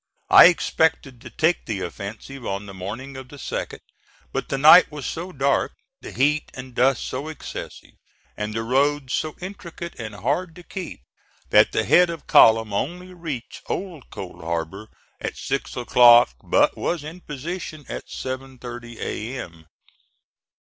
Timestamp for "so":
5.05-5.31, 7.05-7.27, 9.13-9.35